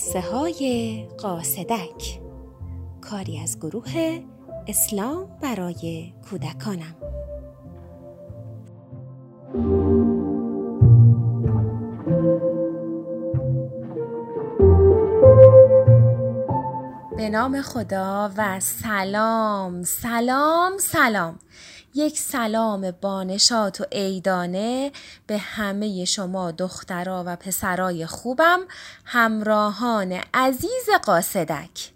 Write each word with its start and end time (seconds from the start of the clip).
قصه 0.00 0.20
های 0.20 1.08
قاصدک. 1.18 2.20
کاری 3.00 3.40
از 3.40 3.58
گروه 3.58 4.20
اسلام 4.66 5.38
برای 5.42 6.12
کودکانم. 6.30 6.96
به 17.16 17.28
نام 17.28 17.62
خدا 17.62 18.30
و 18.36 18.60
سلام 18.60 19.82
سلام 19.82 20.78
سلام. 20.78 21.38
یک 21.94 22.18
سلام 22.18 22.90
بانشات 22.90 23.80
و 23.80 23.84
عیدانه 23.92 24.92
به 25.26 25.38
همه 25.38 26.04
شما 26.04 26.50
دخترا 26.50 27.24
و 27.26 27.36
پسرای 27.36 28.06
خوبم 28.06 28.60
همراهان 29.04 30.20
عزیز 30.34 30.88
قاصدک. 31.04 31.92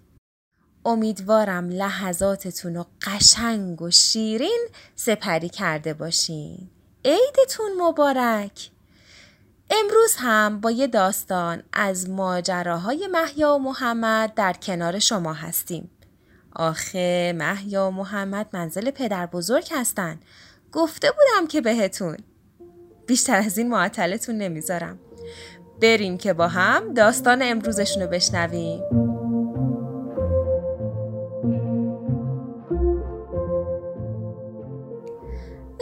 امیدوارم 0.84 1.70
لحظاتتون 1.70 2.74
رو 2.74 2.86
قشنگ 3.02 3.82
و 3.82 3.90
شیرین 3.90 4.68
سپری 4.94 5.48
کرده 5.48 5.94
باشین. 5.94 6.70
عیدتون 7.04 7.70
مبارک. 7.78 8.70
امروز 9.70 10.14
هم 10.18 10.60
با 10.60 10.70
یه 10.70 10.86
داستان 10.86 11.62
از 11.72 12.10
ماجراهای 12.10 13.06
محیا 13.06 13.54
و 13.54 13.58
محمد 13.58 14.34
در 14.34 14.52
کنار 14.52 14.98
شما 14.98 15.32
هستیم. 15.32 15.90
آخه 16.54 17.32
محیا 17.36 17.88
و 17.88 17.90
محمد 17.90 18.48
منزل 18.52 18.90
پدر 18.90 19.26
بزرگ 19.26 19.68
هستن. 19.72 20.20
گفته 20.72 21.08
بودم 21.10 21.46
که 21.46 21.60
بهتون. 21.60 22.16
بیشتر 23.06 23.36
از 23.36 23.58
این 23.58 23.68
معطلتون 23.68 24.38
نمی‌ذارم. 24.38 24.98
بریم 25.82 26.18
که 26.18 26.32
با 26.32 26.48
هم 26.48 26.94
داستان 26.94 27.38
امروزشون 27.42 28.02
رو 28.02 28.08
بشنویم. 28.08 28.80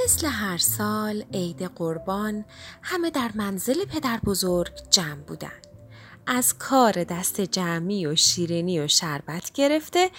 مثل 0.05 0.27
هر 0.27 0.59
سال 0.59 1.25
عید 1.33 1.63
قربان 1.63 2.45
همه 2.83 3.11
در 3.11 3.31
منزل 3.35 3.85
پدر 3.85 4.21
بزرگ 4.25 4.73
جمع 4.91 5.23
بودن. 5.27 5.72
از 6.27 6.59
کار 6.59 7.05
دست 7.05 7.41
جمعی 7.41 8.07
و 8.07 8.17
شیرینی 8.17 8.81
و 8.81 8.89
شربت 8.89 9.53
گرفته 9.53 10.11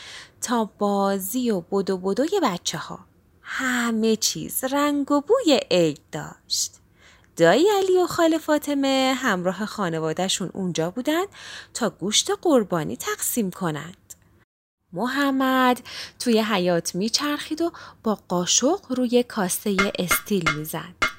تا 0.41 0.69
بازی 0.77 1.51
و 1.51 1.61
بدو 1.61 1.97
بدوی 1.97 2.39
بچه 2.43 2.77
ها. 2.77 2.99
همه 3.41 4.15
چیز 4.15 4.63
رنگ 4.63 5.11
و 5.11 5.21
بوی 5.21 5.59
عید 5.71 6.01
داشت. 6.11 6.73
دایی 7.35 7.65
علی 7.77 7.97
و 7.97 8.07
خاله 8.07 8.37
فاطمه 8.37 9.13
همراه 9.17 9.65
خانوادهشون 9.65 10.49
اونجا 10.53 10.91
بودن 10.91 11.23
تا 11.73 11.89
گوشت 11.89 12.31
قربانی 12.41 12.97
تقسیم 12.97 13.51
کنند. 13.51 14.13
محمد 14.93 15.81
توی 16.19 16.39
حیات 16.39 16.95
میچرخید 16.95 17.61
و 17.61 17.71
با 18.03 18.19
قاشق 18.27 18.79
روی 18.89 19.23
کاسه 19.23 19.77
استیل 19.99 20.49
می‌زد. 20.57 21.12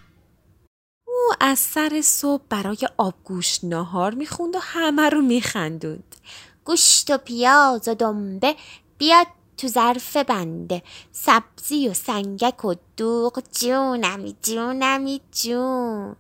از 1.41 1.58
سر 1.58 2.00
صبح 2.05 2.42
برای 2.48 2.78
آبگوشت 2.97 3.64
ناهار 3.64 4.14
می‌خوند 4.14 4.56
و 4.56 4.58
همه 4.58 5.08
رو 5.08 5.22
میخندوند. 5.22 6.17
گوشت 6.64 7.11
و 7.11 7.19
پیاز 7.19 7.89
و 7.89 7.94
دنبه 7.94 8.56
بیاد 8.98 9.27
تو 9.56 9.69
ظرف 9.69 10.17
بنده 10.17 10.83
سبزی 11.12 11.89
و 11.89 11.95
سنگک 11.95 12.64
و 12.64 12.75
دوغ 12.97 13.42
جونمی 13.52 14.36
جونمی 14.42 15.20
جون 15.33 16.17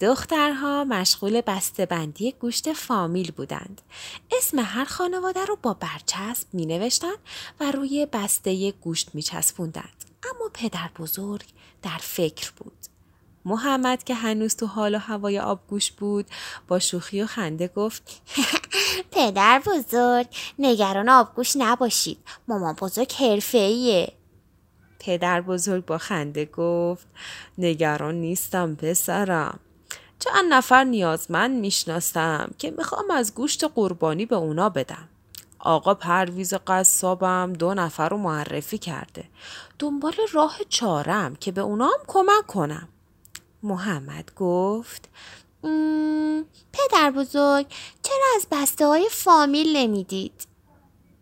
دخترها 0.00 0.84
مشغول 0.84 1.40
بندی 1.90 2.32
گوشت 2.32 2.72
فامیل 2.72 3.30
بودند. 3.30 3.80
اسم 4.32 4.58
هر 4.58 4.84
خانواده 4.84 5.44
رو 5.44 5.58
با 5.62 5.74
برچسب 5.74 6.46
می 6.52 6.66
نوشتن 6.66 7.14
و 7.60 7.70
روی 7.70 8.06
بسته 8.12 8.70
گوشت 8.70 9.14
می 9.14 9.22
چسبوندند. 9.22 10.04
اما 10.34 10.50
پدر 10.54 10.90
بزرگ 10.98 11.46
در 11.82 11.98
فکر 12.00 12.52
بود. 12.56 12.87
محمد 13.48 14.04
که 14.04 14.14
هنوز 14.14 14.56
تو 14.56 14.66
حال 14.66 14.94
و 14.94 14.98
هوای 14.98 15.38
آبگوش 15.38 15.92
بود 15.92 16.26
با 16.68 16.78
شوخی 16.78 17.22
و 17.22 17.26
خنده 17.26 17.68
گفت 17.68 18.22
پدر 19.12 19.62
بزرگ 19.66 20.26
نگران 20.58 21.08
آبگوش 21.08 21.56
نباشید 21.56 22.18
مامان 22.48 22.74
بزرگ 22.74 23.12
حرفه 23.12 24.12
پدر 24.98 25.40
بزرگ 25.40 25.84
با 25.84 25.98
خنده 25.98 26.44
گفت 26.44 27.06
نگران 27.58 28.14
نیستم 28.14 28.74
پسرم 28.74 29.58
چند 30.18 30.52
نفر 30.52 30.84
نیازمند 30.84 31.60
می‌شناسم 31.60 32.50
که 32.58 32.70
می‌خوام 32.70 33.10
از 33.10 33.34
گوشت 33.34 33.64
قربانی 33.64 34.26
به 34.26 34.36
اونا 34.36 34.68
بدم. 34.68 35.08
آقا 35.58 35.94
پرویز 35.94 36.54
قصابم 36.54 37.52
دو 37.52 37.74
نفر 37.74 38.08
رو 38.08 38.16
معرفی 38.16 38.78
کرده. 38.78 39.24
دنبال 39.78 40.14
راه 40.32 40.58
چارم 40.68 41.36
که 41.36 41.52
به 41.52 41.60
اونا 41.60 41.84
هم 41.84 42.00
کمک 42.06 42.46
کنم. 42.46 42.88
محمد 43.62 44.32
گفت 44.36 45.08
پدر 46.72 47.10
بزرگ 47.10 47.66
چرا 48.02 48.26
از 48.36 48.46
بسته 48.50 48.86
های 48.86 49.08
فامیل 49.10 49.76
نمی‌دید؟ 49.76 50.46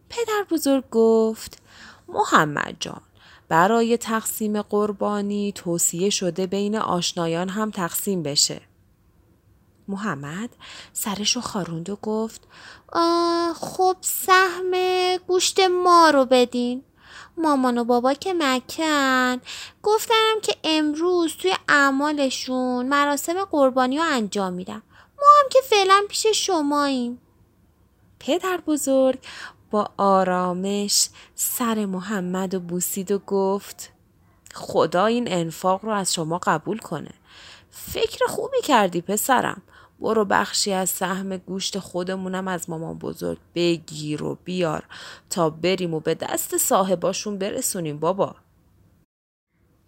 پدر 0.09 0.47
بزرگ 0.51 0.85
گفت 0.91 1.63
محمد 2.09 2.77
جان 2.81 3.01
برای 3.49 3.97
تقسیم 3.97 4.63
قربانی 4.63 5.53
توصیه 5.53 6.11
شده 6.11 6.47
بین 6.47 6.77
آشنایان 6.77 7.49
هم 7.49 7.71
تقسیم 7.71 8.23
بشه. 8.23 8.61
محمد 9.89 10.51
سرشو 10.93 11.41
خاروند 11.41 11.91
و 11.91 11.97
گفت 11.97 12.41
خب 13.55 13.97
سهم 14.01 14.73
گوشت 15.27 15.61
ما 15.61 16.11
رو 16.11 16.25
بدین 16.25 16.83
مامان 17.37 17.79
و 17.79 17.85
بابا 17.85 18.15
که 18.15 18.35
مکن 18.39 19.41
گفتنم 19.83 20.41
که 20.43 20.57
امروز 20.65 21.16
توی 21.39 21.55
اعمالشون 21.69 22.89
مراسم 22.89 23.45
قربانی 23.45 23.99
رو 23.99 24.05
انجام 24.07 24.53
میدم. 24.53 24.83
ما 25.19 25.27
هم 25.41 25.49
که 25.51 25.59
فعلا 25.65 26.03
پیش 26.09 26.27
شماییم. 26.27 27.21
پدر 28.19 28.61
بزرگ 28.67 29.19
با 29.71 29.91
آرامش 29.97 31.09
سر 31.35 31.87
محمد 31.87 32.55
و 32.55 32.61
بوسید 32.61 33.13
و 33.13 33.19
گفت 33.19 33.93
خدا 34.55 35.07
این 35.07 35.33
انفاق 35.33 35.85
رو 35.85 35.91
از 35.91 36.15
شما 36.15 36.39
قبول 36.43 36.79
کنه. 36.79 37.11
فکر 37.71 38.27
خوبی 38.27 38.61
کردی 38.63 39.01
پسرم. 39.01 39.63
برو 40.01 40.25
بخشی 40.25 40.73
از 40.73 40.91
سهم 40.91 41.37
گوشت 41.37 41.79
خودمونم 41.79 42.49
از 42.49 42.71
مامان 42.71 42.99
بزرگ 42.99 43.39
بگیر 43.55 44.23
و 44.23 44.39
بیار 44.45 44.85
تا 45.31 45.51
بریم 45.51 45.95
و 45.95 46.01
به 46.01 46.15
دست 46.15 46.57
صاحباشون 46.57 47.39
برسونیم 47.39 47.99
بابا. 47.99 48.35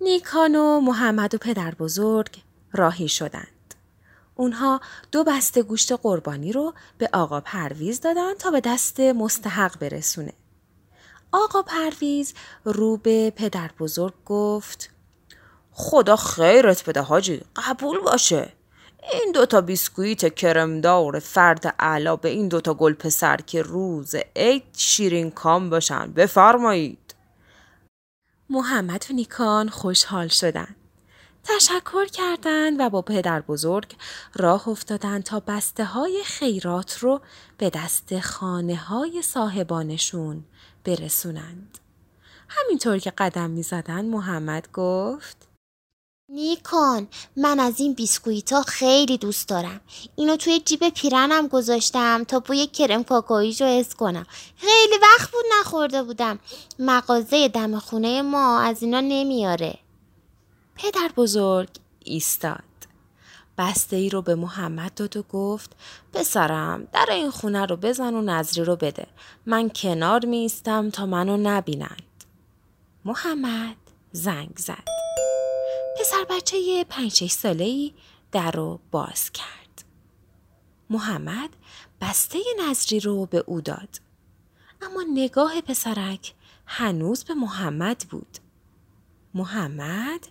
نیکان 0.01 0.57
و 0.57 0.81
محمد 0.81 1.35
و 1.35 1.39
پدر 1.39 1.75
بزرگ 1.75 2.37
راهی 2.73 3.09
شدند. 3.09 3.75
اونها 4.35 4.81
دو 5.13 5.25
بسته 5.25 5.63
گوشت 5.63 5.93
قربانی 5.93 6.53
رو 6.53 6.75
به 6.99 7.09
آقا 7.13 7.41
پرویز 7.41 8.01
دادن 8.01 8.35
تا 8.35 8.51
به 8.51 8.61
دست 8.61 9.01
مستحق 9.01 9.79
برسونه. 9.79 10.33
آقا 11.33 11.63
پرویز 11.63 12.35
رو 12.65 12.97
به 12.97 13.31
پدر 13.37 13.71
بزرگ 13.81 14.15
گفت 14.27 14.91
خدا 15.73 16.17
خیرت 16.17 16.89
بده 16.89 17.01
حاجی 17.01 17.41
قبول 17.57 17.99
باشه 17.99 18.53
این 19.13 19.33
دوتا 19.33 19.61
بیسکویت 19.61 20.35
کرمدار 20.35 21.19
فرد 21.19 21.67
اعلا 21.67 22.17
به 22.17 22.29
این 22.29 22.49
دوتا 22.49 22.75
گل 22.75 22.93
پسر 22.93 23.37
که 23.37 23.63
روز 23.63 24.15
عید 24.37 24.63
شیرین 24.77 25.31
کام 25.31 25.71
باشن 25.71 26.13
بفرمایید 26.13 27.08
محمد 28.51 29.05
و 29.11 29.13
نیکان 29.13 29.69
خوشحال 29.69 30.29
شدند. 30.29 30.77
تشکر 31.45 32.07
کردند 32.07 32.77
و 32.81 32.91
با 32.91 33.03
پدر 33.03 33.41
بزرگ 33.41 33.97
راه 34.35 34.69
افتادند 34.69 35.23
تا 35.23 35.41
بسته 35.41 35.85
های 35.85 36.23
خیرات 36.25 36.99
رو 36.99 37.21
به 37.59 37.71
دست 37.71 38.21
خانه 38.21 38.77
های 38.77 39.23
صاحبانشون 39.23 40.45
برسونند. 40.85 41.79
همینطور 42.49 42.99
که 42.99 43.11
قدم 43.11 43.51
می 43.51 43.63
زدن 43.63 44.05
محمد 44.05 44.69
گفت 44.73 45.48
نیکان 46.31 47.09
من 47.37 47.61
از 47.61 47.81
این 47.81 47.95
بیسکویت 47.95 48.53
ها 48.53 48.63
خیلی 48.63 49.19
دوست 49.19 49.49
دارم. 49.49 49.81
اینو 50.17 50.37
توی 50.37 50.61
جیب 50.61 50.89
پیرنم 50.89 51.49
گذاشتم 51.49 52.25
تا 52.25 52.41
بوی 52.41 52.67
کرم 52.67 53.05
کاکاییش 53.05 53.61
رو 53.61 53.67
حس 53.67 53.95
کنم. 53.95 54.27
خیلی 54.57 54.95
وقت 55.03 55.31
بود 55.31 55.45
نخورده 55.61 56.03
بودم. 56.03 56.39
مغازه 56.79 57.49
دم 57.49 57.79
خونه 57.79 58.23
ما 58.23 58.61
از 58.61 58.83
اینا 58.83 59.01
نمیاره. 59.01 59.79
پدر 60.75 61.11
بزرگ 61.17 61.69
ایستاد. 62.05 62.63
بسته 63.59 63.97
ای 63.97 64.11
رو 64.11 64.23
به 64.23 64.35
محمد 64.35 64.95
داد 64.95 65.17
و 65.17 65.23
گفت 65.23 65.77
پسرم 66.13 66.89
در 66.93 67.07
این 67.11 67.31
خونه 67.31 67.67
رو 67.67 67.77
بزن 67.77 68.15
و 68.15 68.23
نظری 68.23 68.65
رو 68.65 68.77
بده. 68.77 69.07
من 69.47 69.69
کنار 69.69 70.25
میستم 70.25 70.91
تا 70.91 71.07
منو 71.07 71.37
نبینند. 71.37 72.25
محمد 73.05 73.77
زنگ 74.13 74.53
زد. 74.57 74.98
پسر 76.19 76.27
بچه 76.31 76.85
پنج 76.85 77.15
شش 77.15 77.31
ساله 77.31 77.65
ای 77.65 77.93
در 78.33 78.51
رو 78.51 78.81
باز 78.91 79.31
کرد. 79.33 79.85
محمد 80.91 81.51
بسته 82.01 82.39
نظری 82.61 83.01
رو 83.01 83.27
به 83.27 83.45
او 83.47 83.61
داد. 83.61 84.01
اما 84.83 85.05
نگاه 85.15 85.61
پسرک 85.61 86.35
هنوز 86.67 87.25
به 87.25 87.35
محمد 87.35 88.05
بود. 88.11 88.39
محمد 89.35 90.29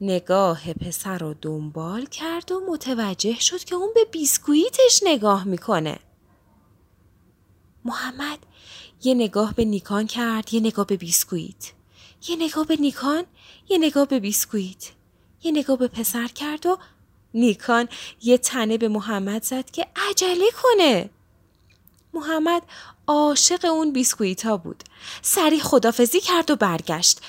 نگاه 0.00 0.72
پسر 0.72 1.18
رو 1.18 1.34
دنبال 1.42 2.06
کرد 2.06 2.52
و 2.52 2.60
متوجه 2.70 3.40
شد 3.40 3.64
که 3.64 3.74
اون 3.74 3.90
به 3.94 4.04
بیسکویتش 4.04 5.00
نگاه 5.04 5.44
می‌کنه. 5.44 5.98
محمد 7.84 8.38
یه 9.02 9.14
نگاه 9.14 9.54
به 9.54 9.64
نیکان 9.64 10.06
کرد 10.06 10.54
یه 10.54 10.60
نگاه 10.60 10.86
به 10.86 10.96
بیسکویت. 10.96 11.72
یه 12.28 12.36
نگاه 12.36 12.66
به 12.66 12.76
نیکان 12.76 13.24
یه 13.68 13.78
نگاه 13.78 14.06
به 14.06 14.20
بیسکویت. 14.20 14.97
یه 15.42 15.52
نگاه 15.52 15.76
به 15.76 15.88
پسر 15.88 16.26
کرد 16.26 16.66
و 16.66 16.78
نیکان 17.34 17.88
یه 18.22 18.38
تنه 18.38 18.78
به 18.78 18.88
محمد 18.88 19.42
زد 19.42 19.70
که 19.70 19.86
عجله 20.10 20.50
کنه. 20.62 21.10
محمد 22.12 22.62
عاشق 23.06 23.64
اون 23.64 23.92
بیسکویت 23.92 24.46
ها 24.46 24.56
بود. 24.56 24.84
سری 25.22 25.60
خدافزی 25.60 26.20
کرد 26.20 26.50
و 26.50 26.56
برگشت. 26.56 27.20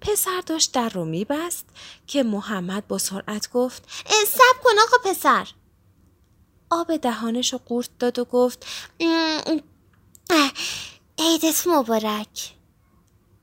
پسر 0.00 0.42
داشت 0.46 0.72
در 0.72 0.88
رو 0.88 1.04
میبست 1.04 1.66
که 2.06 2.22
محمد 2.22 2.88
با 2.88 2.98
سرعت 2.98 3.50
گفت 3.52 3.82
سب 4.26 4.62
کن 4.64 4.78
آقا 4.82 5.10
پسر 5.10 5.48
آب 6.70 6.96
دهانش 6.96 7.52
رو 7.52 7.60
قورت 7.66 7.88
داد 7.98 8.18
و 8.18 8.24
گفت 8.24 8.66
عیدت 11.18 11.66
مبارک 11.66 12.54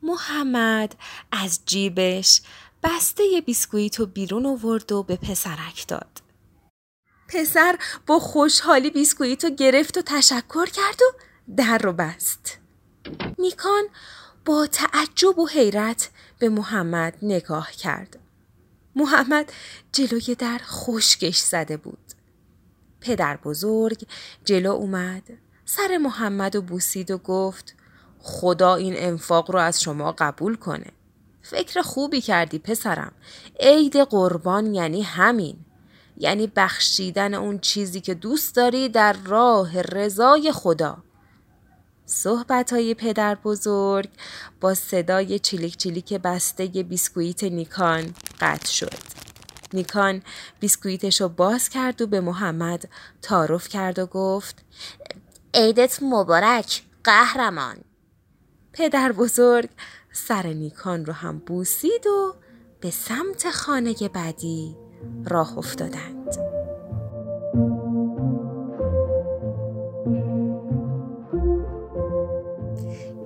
محمد 0.02 0.96
از 1.32 1.60
جیبش 1.66 2.42
بسته 2.84 3.24
بیسکویت 3.46 4.00
و 4.00 4.06
بیرون 4.06 4.46
آورد 4.46 4.92
و 4.92 5.04
به 5.04 5.16
پسرک 5.16 5.88
داد. 5.88 6.22
پسر 7.28 7.80
با 8.08 8.20
خوشحالی 8.20 8.90
بیسکویت 8.90 9.46
رو 9.46 9.50
گرفت 9.50 9.98
و 9.98 10.02
تشکر 10.06 10.66
کرد 10.66 11.02
و 11.02 11.18
در 11.56 11.78
رو 11.78 11.94
بست. 11.94 12.58
نیکان 13.40 13.84
با 14.46 14.68
تعجب 14.68 15.40
و 15.40 15.48
حیرت 15.48 16.10
به 16.40 16.50
محمد 16.50 17.18
نگاه 17.22 17.72
کرد. 17.72 18.20
محمد 18.96 19.54
جلوی 19.92 20.36
در 20.36 20.62
خشکش 20.64 21.38
زده 21.38 21.78
بود. 21.78 22.14
پدر 23.02 23.38
بزرگ 23.38 24.08
جلو 24.46 24.72
اومد 24.72 25.24
سر 25.66 25.98
محمد 25.98 26.56
و 26.56 26.62
بوسید 26.62 27.12
و 27.12 27.18
گفت 27.18 27.76
خدا 28.20 28.76
این 28.76 28.94
انفاق 28.98 29.52
رو 29.52 29.60
از 29.60 29.82
شما 29.82 30.12
قبول 30.12 30.56
کنه. 30.56 30.92
فکر 31.50 31.82
خوبی 31.82 32.22
کردی 32.22 32.60
پسرم. 32.60 33.12
عید 33.60 33.98
قربان 33.98 34.74
یعنی 34.74 35.02
همین. 35.02 35.58
یعنی 36.18 36.48
بخشیدن 36.48 37.34
اون 37.34 37.60
چیزی 37.60 38.02
که 38.02 38.14
دوست 38.14 38.56
داری 38.56 38.90
در 38.90 39.14
راه 39.14 39.82
رضای 39.82 40.52
خدا. 40.52 40.98
صحبت 42.06 42.74
های 42.74 42.94
پدر 42.94 43.36
بزرگ 43.36 44.10
با 44.62 44.74
صدای 44.74 45.40
چیلیک 45.40 45.78
چیلیک 45.78 46.14
بسته 46.14 46.68
بیسکویت 46.68 47.44
نیکان 47.44 48.14
قطع 48.42 48.72
شد. 48.72 48.94
نیکان 49.74 50.22
بیسکویتش 50.60 51.22
رو 51.22 51.30
باز 51.30 51.70
کرد 51.70 52.02
و 52.02 52.08
به 52.08 52.22
محمد 52.22 52.90
تعارف 53.22 53.68
کرد 53.68 54.00
و 54.00 54.06
گفت 54.06 54.56
عیدت 55.54 56.00
مبارک 56.02 56.84
قهرمان 57.04 57.78
پدر 58.74 59.12
بزرگ 59.12 59.70
سر 60.12 60.48
نیکان 60.48 61.06
رو 61.06 61.14
هم 61.14 61.38
بوسید 61.40 62.08
و 62.08 62.34
به 62.80 62.92
سمت 62.92 63.50
خانه 63.52 63.96
بعدی 64.14 64.76
راه 65.26 65.58
افتادند. 65.58 66.36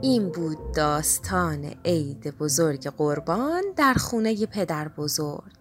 این 0.02 0.30
بود 0.30 0.58
داستان 0.76 1.76
عید 1.86 2.38
بزرگ 2.38 2.88
قربان 2.88 3.64
در 3.76 3.94
خونه 3.94 4.46
پدر 4.46 4.88
بزرگ. 4.88 5.52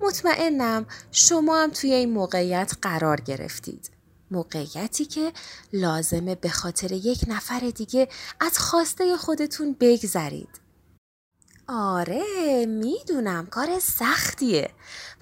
مطمئنم 0.00 0.86
شما 1.10 1.62
هم 1.62 1.70
توی 1.70 1.92
این 1.92 2.12
موقعیت 2.12 2.72
قرار 2.82 3.20
گرفتید. 3.20 3.90
موقعیتی 4.30 5.04
که 5.04 5.32
لازمه 5.72 6.34
به 6.34 6.48
خاطر 6.48 6.92
یک 6.92 7.24
نفر 7.28 7.72
دیگه 7.76 8.08
از 8.40 8.58
خواسته 8.58 9.16
خودتون 9.16 9.76
بگذرید. 9.80 10.60
آره 11.68 12.66
می‌دونم 12.66 13.46
کار 13.46 13.78
سختیه 13.78 14.70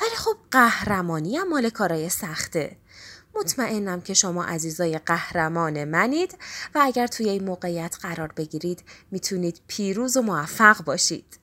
ولی 0.00 0.16
خب 0.16 0.36
قهرمانی 0.50 1.36
هم 1.36 1.48
مال 1.48 1.70
کارای 1.70 2.08
سخته. 2.08 2.76
مطمئنم 3.34 4.00
که 4.00 4.14
شما 4.14 4.44
عزیزای 4.44 4.98
قهرمان 4.98 5.84
منید 5.84 6.38
و 6.74 6.78
اگر 6.82 7.06
توی 7.06 7.28
این 7.28 7.44
موقعیت 7.44 7.96
قرار 8.02 8.32
بگیرید 8.32 8.84
می‌تونید 9.10 9.60
پیروز 9.66 10.16
و 10.16 10.22
موفق 10.22 10.84
باشید. 10.84 11.38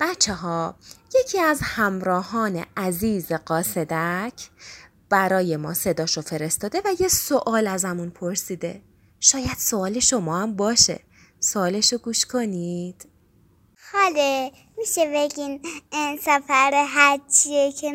بچه 0.00 0.34
ها 0.34 0.76
یکی 1.20 1.40
از 1.40 1.60
همراهان 1.62 2.64
عزیز 2.76 3.32
قاصدک 3.32 4.50
برای 5.10 5.56
ما 5.56 5.74
صداشو 5.74 6.22
فرستاده 6.22 6.82
و 6.84 6.88
یه 7.00 7.08
سوال 7.08 7.66
ازمون 7.66 8.10
پرسیده. 8.10 8.82
شاید 9.20 9.56
سوال 9.58 10.00
شما 10.00 10.42
هم 10.42 10.56
باشه. 10.56 11.00
سوالشو 11.40 11.98
گوش 11.98 12.24
کنید. 12.24 13.08
خاله 13.92 14.52
میشه 14.78 15.12
بگین 15.14 15.60
این 15.92 16.16
سفر 16.16 16.86
حجیه 16.96 17.72
که 17.72 17.92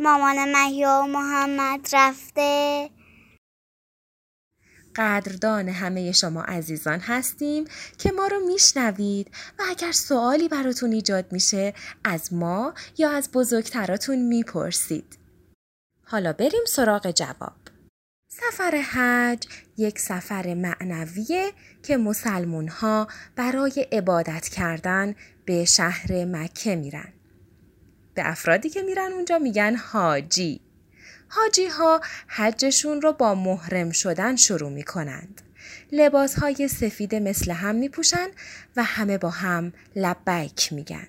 مامان 0.00 0.52
محیا 0.52 1.00
و 1.04 1.06
محمد 1.06 1.88
رفته؟ 1.92 2.90
قدردان 4.96 5.68
همه 5.68 6.12
شما 6.12 6.42
عزیزان 6.42 7.00
هستیم 7.00 7.64
که 7.98 8.12
ما 8.12 8.26
رو 8.26 8.40
میشنوید 8.46 9.30
و 9.58 9.62
اگر 9.68 9.92
سوالی 9.92 10.48
براتون 10.48 10.92
ایجاد 10.92 11.32
میشه 11.32 11.74
از 12.04 12.32
ما 12.32 12.74
یا 12.98 13.10
از 13.10 13.30
بزرگتراتون 13.32 14.18
می‌پرسید. 14.18 15.18
حالا 16.10 16.32
بریم 16.32 16.64
سراغ 16.66 17.10
جواب. 17.10 17.56
سفر 18.28 18.70
حج 18.76 19.46
یک 19.76 19.98
سفر 19.98 20.54
معنویه 20.54 21.52
که 21.82 21.96
مسلمون 21.96 22.68
ها 22.68 23.08
برای 23.36 23.86
عبادت 23.92 24.48
کردن 24.48 25.14
به 25.44 25.64
شهر 25.64 26.24
مکه 26.24 26.76
میرن. 26.76 27.12
به 28.14 28.30
افرادی 28.30 28.70
که 28.70 28.82
میرن 28.82 29.12
اونجا 29.12 29.38
میگن 29.38 29.76
حاجی. 29.76 30.60
حاجی 31.28 31.66
ها 31.66 32.00
حجشون 32.28 33.00
رو 33.00 33.12
با 33.12 33.34
محرم 33.34 33.90
شدن 33.90 34.36
شروع 34.36 34.70
می‌کنند. 34.70 35.42
لباس 35.92 36.38
های 36.38 36.68
سفید 36.68 37.14
مثل 37.14 37.52
هم 37.52 37.74
میپوشن 37.74 38.28
و 38.76 38.82
همه 38.84 39.18
با 39.18 39.30
هم 39.30 39.72
لبیک 39.96 40.72
میگن. 40.72 41.06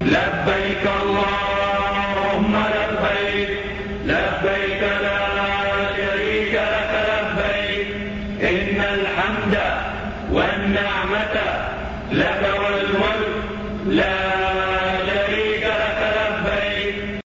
لبیک 0.00 0.86
اللهم 0.86 2.56
لبیک 2.56 3.77
لبیک 4.08 4.82
لا 4.82 5.16
شریک 5.96 6.54
لك 6.54 6.92
لبیک 7.08 7.88
ان 8.40 8.80
الحمد 8.80 9.54
والنعمت 10.32 11.36
لك 12.12 12.42
والملك 12.60 13.44
لا 13.86 14.14
شریک 15.06 15.64
لك 15.64 16.00
لبیک 16.16 17.20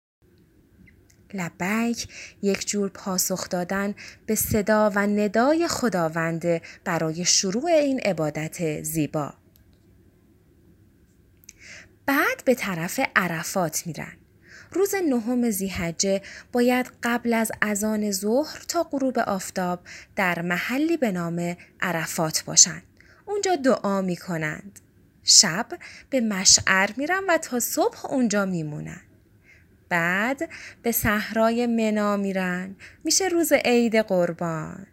لبیک 1.34 2.08
یک 2.42 2.68
جور 2.68 2.90
پاسخ 2.90 3.50
دادن 3.50 3.96
به 4.26 4.36
صدا 4.36 4.92
و 4.96 5.00
ندای 5.00 5.68
خداونده 5.68 6.62
برای 6.86 7.26
شروع 7.26 7.66
این 7.66 8.00
عبادت 8.00 8.82
زیبا. 8.82 9.34
بعد 12.06 12.44
به 12.46 12.56
طرف 12.56 13.00
عرفات 13.16 13.88
میرن. 13.88 14.23
روز 14.74 14.96
نهم 14.96 15.50
زیحجه 15.50 16.22
باید 16.52 16.92
قبل 17.04 17.34
از 17.34 17.52
اذان 17.62 18.12
ظهر 18.12 18.64
تا 18.68 18.84
غروب 18.84 19.20
آفتاب 19.20 19.80
در 20.16 20.42
محلی 20.42 20.98
به 20.98 21.12
نام 21.12 21.58
عرفات 21.82 22.44
باشند. 22.46 22.84
اونجا 23.26 23.56
دعا 23.56 24.02
می 24.02 24.16
کنند. 24.16 24.80
شب 25.24 25.68
به 26.10 26.22
مشعر 26.22 26.90
میرن 26.98 27.24
و 27.30 27.38
تا 27.38 27.60
صبح 27.60 28.06
اونجا 28.12 28.46
میمونن. 28.46 29.02
بعد 29.90 30.50
به 30.82 30.92
صحرای 30.92 31.68
منا 31.68 32.18
میرن. 32.18 32.76
میشه 33.04 33.28
روز 33.28 33.54
عید 33.54 33.96
قربان. 33.96 34.88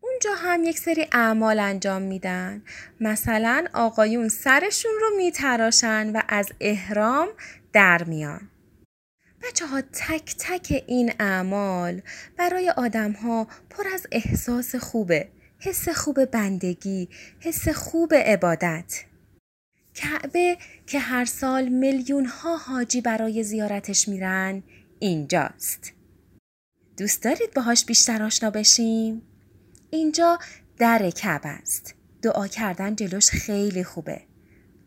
اونجا 0.00 0.34
هم 0.34 0.64
یک 0.64 0.78
سری 0.78 1.06
اعمال 1.12 1.58
انجام 1.58 2.02
میدن 2.02 2.62
مثلا 3.00 3.66
آقایون 3.74 4.28
سرشون 4.28 4.92
رو 5.00 5.16
میتراشن 5.16 6.10
و 6.16 6.22
از 6.28 6.48
احرام 6.60 7.28
در 7.72 8.04
میان 8.04 8.40
بچه 9.48 9.66
ها 9.66 9.80
تک 9.80 10.34
تک 10.38 10.84
این 10.86 11.12
اعمال 11.20 12.02
برای 12.36 12.70
آدم 12.70 13.12
ها 13.12 13.46
پر 13.70 13.84
از 13.94 14.06
احساس 14.12 14.74
خوبه 14.74 15.28
حس 15.58 15.88
خوب 15.88 16.24
بندگی 16.24 17.08
حس 17.40 17.68
خوب 17.68 18.14
عبادت 18.14 19.04
کعبه 19.94 20.58
که 20.86 20.98
هر 20.98 21.24
سال 21.24 21.68
میلیون 21.68 22.26
ها 22.26 22.56
حاجی 22.56 23.00
برای 23.00 23.42
زیارتش 23.42 24.08
میرن 24.08 24.62
اینجاست 24.98 25.92
دوست 26.96 27.22
دارید 27.22 27.54
باهاش 27.54 27.84
بیشتر 27.84 28.22
آشنا 28.22 28.50
بشیم؟ 28.50 29.22
اینجا 29.90 30.38
در 30.78 31.10
کعبه 31.10 31.48
است. 31.48 31.94
دعا 32.22 32.46
کردن 32.46 32.96
جلوش 32.96 33.30
خیلی 33.30 33.84
خوبه. 33.84 34.20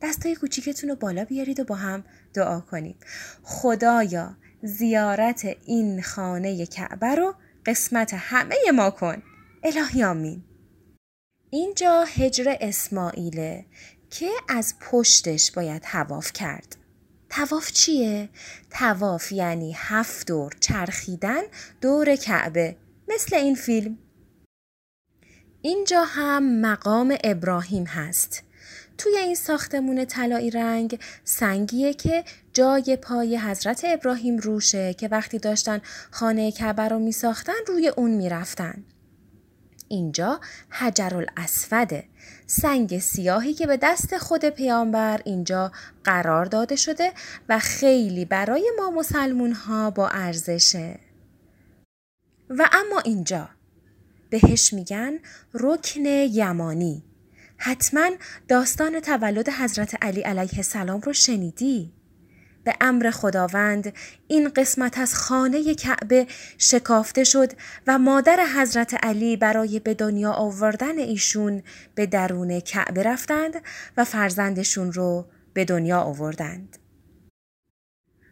دستای 0.01 0.35
کوچیکتون 0.35 0.89
رو 0.89 0.95
بالا 0.95 1.25
بیارید 1.25 1.59
و 1.59 1.63
با 1.63 1.75
هم 1.75 2.03
دعا 2.33 2.59
کنید. 2.59 3.05
خدایا 3.43 4.37
زیارت 4.63 5.57
این 5.65 6.01
خانه 6.01 6.65
کعبه 6.65 7.15
رو 7.15 7.35
قسمت 7.65 8.13
همه 8.13 8.55
ما 8.75 8.89
کن. 8.89 9.23
الهی 9.63 10.03
آمین. 10.03 10.43
اینجا 11.49 12.03
هجر 12.03 12.55
اسماعیله 12.61 13.65
که 14.09 14.29
از 14.49 14.75
پشتش 14.81 15.51
باید 15.51 15.81
تواف 15.81 16.33
کرد. 16.33 16.75
تواف 17.29 17.71
چیه؟ 17.71 18.29
تواف 18.69 19.31
یعنی 19.31 19.73
هفت 19.77 20.27
دور 20.27 20.53
چرخیدن 20.59 21.41
دور 21.81 22.15
کعبه 22.15 22.75
مثل 23.07 23.35
این 23.35 23.55
فیلم. 23.55 23.97
اینجا 25.61 26.03
هم 26.03 26.61
مقام 26.61 27.17
ابراهیم 27.23 27.83
هست. 27.83 28.43
توی 28.99 29.17
این 29.17 29.35
ساختمون 29.35 30.05
طلایی 30.05 30.51
رنگ 30.51 30.99
سنگیه 31.23 31.93
که 31.93 32.23
جای 32.53 32.97
پای 33.01 33.37
حضرت 33.37 33.81
ابراهیم 33.87 34.37
روشه 34.37 34.93
که 34.93 35.07
وقتی 35.07 35.39
داشتن 35.39 35.81
خانه 36.11 36.51
کعبه 36.51 36.87
رو 36.87 36.99
می 36.99 37.11
ساختن 37.11 37.53
روی 37.67 37.87
اون 37.87 38.11
می 38.11 38.29
رفتن. 38.29 38.83
اینجا 39.87 40.39
حجر 40.69 41.15
الاسوده 41.15 42.03
سنگ 42.47 42.99
سیاهی 42.99 43.53
که 43.53 43.67
به 43.67 43.77
دست 43.77 44.17
خود 44.17 44.45
پیامبر 44.45 45.21
اینجا 45.25 45.71
قرار 46.03 46.45
داده 46.45 46.75
شده 46.75 47.13
و 47.49 47.59
خیلی 47.59 48.25
برای 48.25 48.71
ما 48.77 48.89
مسلمون 48.89 49.51
ها 49.51 49.91
با 49.91 50.07
ارزشه 50.07 50.99
و 52.49 52.69
اما 52.71 52.99
اینجا 52.99 53.49
بهش 54.29 54.73
میگن 54.73 55.19
رکن 55.53 56.05
یمانی 56.05 57.08
حتما 57.61 58.09
داستان 58.47 58.99
تولد 58.99 59.49
حضرت 59.49 60.03
علی 60.03 60.21
علیه 60.21 60.57
السلام 60.57 61.01
رو 61.01 61.13
شنیدی 61.13 61.93
به 62.63 62.75
امر 62.81 63.11
خداوند 63.11 63.93
این 64.27 64.49
قسمت 64.49 64.97
از 64.97 65.15
خانه 65.15 65.75
کعبه 65.75 66.27
شکافته 66.57 67.23
شد 67.23 67.51
و 67.87 67.99
مادر 67.99 68.45
حضرت 68.55 69.05
علی 69.05 69.37
برای 69.37 69.79
به 69.79 69.93
دنیا 69.93 70.31
آوردن 70.31 70.97
ایشون 70.97 71.63
به 71.95 72.05
درون 72.05 72.59
کعبه 72.59 73.03
رفتند 73.03 73.53
و 73.97 74.05
فرزندشون 74.05 74.93
رو 74.93 75.25
به 75.53 75.65
دنیا 75.65 75.99
آوردند. 75.99 76.77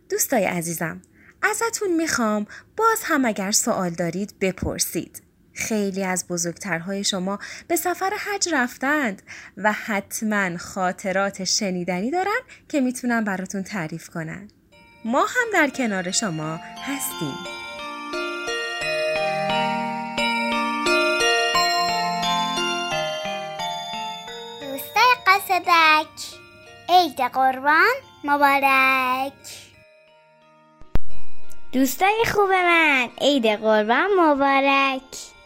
دوستای 0.09 0.45
عزیزم 0.45 1.01
ازتون 1.41 1.95
می‌خوام 1.95 2.47
باز 2.77 2.99
هم 3.03 3.25
اگر 3.25 3.51
سوال 3.51 3.89
دارید 3.89 4.39
بپرسید. 4.41 5.26
خیلی 5.57 6.03
از 6.03 6.27
بزرگترهای 6.27 7.03
شما 7.03 7.39
به 7.67 7.75
سفر 7.75 8.11
حج 8.25 8.49
رفتند 8.53 9.21
و 9.57 9.71
حتما 9.71 10.57
خاطرات 10.57 11.43
شنیدنی 11.43 12.11
دارن 12.11 12.39
که 12.69 12.81
می‌تونن 12.81 13.23
براتون 13.23 13.63
تعریف 13.63 14.09
کنن. 14.09 14.47
ما 15.05 15.25
هم 15.25 15.47
در 15.53 15.69
کنار 15.69 16.11
شما 16.11 16.59
هستیم. 16.83 17.35
دوستای 24.61 25.15
قصدک 25.27 26.37
عید 26.89 27.21
قربان 27.21 27.95
مبارک 28.23 29.33
دوستای 31.71 32.25
خوب 32.33 32.49
من 32.49 33.09
عید 33.21 33.45
قربان 33.45 34.07
مبارک 34.19 35.36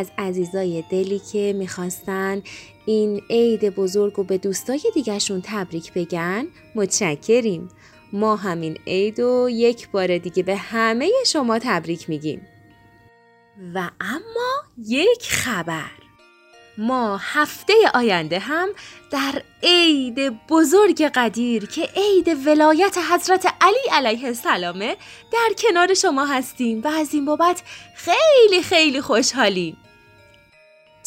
از 0.00 0.10
عزیزای 0.18 0.84
دلی 0.90 1.20
که 1.32 1.54
می‌خواستن 1.58 2.42
این 2.86 3.22
عید 3.30 3.74
بزرگ 3.74 4.18
و 4.18 4.24
به 4.24 4.38
دوستای 4.38 4.80
دیگرشون 4.94 5.42
تبریک 5.44 5.92
بگن 5.92 6.46
متشکریم. 6.74 7.68
ما 8.12 8.36
همین 8.36 8.78
عید 8.86 9.20
و 9.20 9.48
یک 9.50 9.90
بار 9.90 10.18
دیگه 10.18 10.42
به 10.42 10.56
همه 10.56 11.10
شما 11.26 11.58
تبریک 11.58 12.08
میگیم. 12.08 12.46
و 13.74 13.90
اما 14.00 14.50
یک 14.88 15.22
خبر. 15.22 15.90
ما 16.78 17.16
هفته 17.22 17.74
آینده 17.94 18.38
هم 18.38 18.68
در 19.10 19.42
عید 19.62 20.46
بزرگ 20.48 21.02
قدیر 21.02 21.66
که 21.66 21.88
عید 21.96 22.46
ولایت 22.46 22.98
حضرت 23.10 23.54
علی 23.60 23.88
علیه 23.92 24.26
السلامه 24.26 24.96
در 25.32 25.54
کنار 25.58 25.94
شما 25.94 26.26
هستیم 26.26 26.80
و 26.84 26.88
از 26.88 27.14
این 27.14 27.24
بابت 27.24 27.62
خیلی 27.94 28.62
خیلی 28.62 29.00
خوشحالیم. 29.00 29.76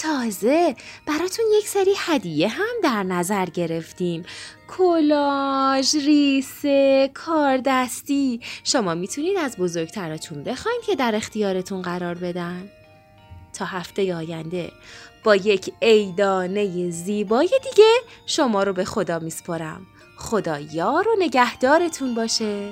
تازه 0.04 0.76
براتون 1.06 1.46
یک 1.58 1.68
سری 1.68 1.94
هدیه 1.98 2.48
هم 2.48 2.76
در 2.84 3.04
نظر 3.04 3.46
گرفتیم. 3.46 4.26
کلاژ، 4.68 5.96
ریسه، 5.96 7.12
کاردستی. 7.14 8.42
شما 8.64 8.94
می‌تونید 8.94 9.38
از 9.38 9.58
بزرگتراتون 9.58 10.44
بخواین 10.44 10.82
که 10.86 10.96
در 10.96 11.16
اختیارتون 11.16 11.82
قرار 11.82 12.16
بدن. 12.16 12.70
تا 13.54 13.66
هفته 13.66 14.16
آینده 14.16 14.72
با 15.24 15.36
یک 15.36 15.74
عیدانه 15.82 16.90
زیبای 16.90 17.50
دیگه 17.64 17.94
شما 18.26 18.64
رو 18.64 18.74
به 18.74 18.86
خدا 18.86 19.20
میسپرم. 19.20 19.88
خدا 20.18 20.60
یار 20.60 21.08
و 21.08 21.16
نگهدارتون 21.20 22.16
باشه. 22.16 22.72